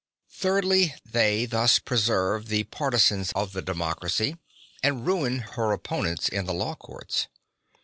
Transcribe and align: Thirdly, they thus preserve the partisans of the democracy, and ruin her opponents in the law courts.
Thirdly, 0.31 0.95
they 1.05 1.45
thus 1.45 1.77
preserve 1.77 2.47
the 2.47 2.63
partisans 2.63 3.31
of 3.35 3.51
the 3.53 3.61
democracy, 3.61 4.35
and 4.81 5.05
ruin 5.05 5.37
her 5.55 5.73
opponents 5.73 6.27
in 6.27 6.45
the 6.47 6.55
law 6.55 6.73
courts. 6.73 7.27